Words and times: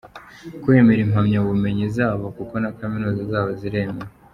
Kwemera 0.61 1.01
impamyabumenyi 1.03 1.85
zabo 1.95 2.25
kuko 2.37 2.53
na 2.61 2.69
kaminuza 2.77 3.21
zabo 3.31 3.49
ziremewe. 3.59 4.07